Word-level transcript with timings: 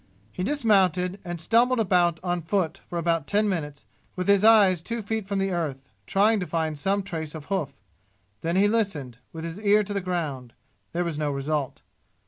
He 0.31 0.41
dismounted 0.41 1.19
and 1.23 1.39
stumbled 1.39 1.79
about 1.79 2.19
on 2.23 2.41
foot 2.41 2.79
for 2.89 2.97
about 2.97 3.27
ten 3.27 3.47
minutes 3.47 3.85
with 4.15 4.27
his 4.27 4.43
eyes 4.43 4.81
two 4.81 5.03
feet 5.03 5.27
from 5.27 5.37
the 5.37 5.51
earth, 5.51 5.83
trying 6.07 6.39
to 6.39 6.47
find 6.47 6.75
some 6.75 7.03
trace 7.03 7.35
of 7.35 7.45
hoof. 7.53 7.75
Then 8.41 8.55
he 8.55 8.67
listened, 8.67 9.19
with 9.31 9.43
his 9.43 9.59
ear 9.59 9.83
to 9.83 9.93
the 9.93 10.01
ground. 10.01 10.53
There 10.93 11.03
was 11.03 11.19
no 11.19 11.29
result. 11.29 11.83